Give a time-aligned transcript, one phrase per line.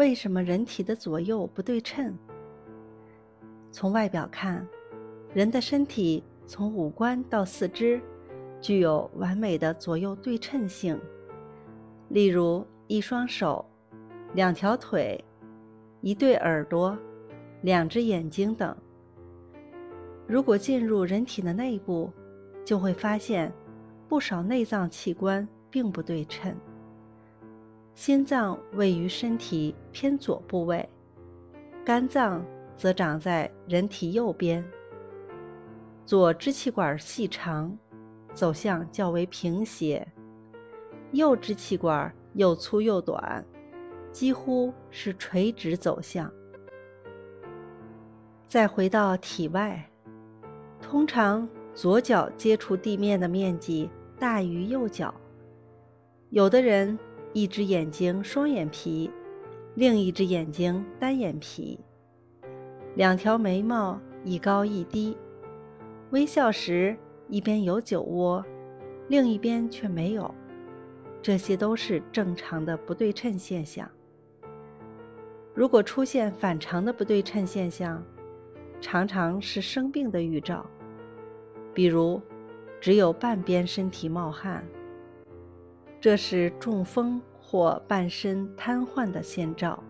[0.00, 2.16] 为什么人体的左右不对称？
[3.70, 4.66] 从外表看，
[5.34, 8.00] 人的身体从五官到四肢，
[8.62, 10.98] 具有完美的左右对称性。
[12.08, 13.62] 例如，一双手、
[14.32, 15.22] 两条腿、
[16.00, 16.96] 一对耳朵、
[17.60, 18.74] 两只眼睛等。
[20.26, 22.10] 如果进入人体的内部，
[22.64, 23.52] 就会发现
[24.08, 26.56] 不少内脏器官并不对称。
[28.00, 30.88] 心脏位于身体偏左部位，
[31.84, 32.42] 肝脏
[32.74, 34.64] 则长在人体右边。
[36.06, 37.76] 左支气管细长，
[38.32, 40.08] 走向较为平斜。
[41.12, 43.44] 右支气管又粗又短，
[44.10, 46.32] 几乎是垂直走向。
[48.46, 49.90] 再回到体外，
[50.80, 55.14] 通常左脚接触地面的面积大于右脚。
[56.30, 56.98] 有的人
[57.32, 59.10] 一只眼睛双眼皮，
[59.74, 61.78] 另一只眼睛单眼皮，
[62.96, 65.16] 两条眉毛一高一低，
[66.10, 66.96] 微笑时
[67.28, 68.44] 一边有酒窝，
[69.08, 70.34] 另一边却没有。
[71.22, 73.88] 这些都是正常的不对称现象。
[75.54, 78.02] 如果出现反常的不对称现象，
[78.80, 80.64] 常常是生病的预兆，
[81.74, 82.20] 比如
[82.80, 84.64] 只有半边身体冒汗，
[86.00, 89.82] 这是中风或半身瘫痪的先兆。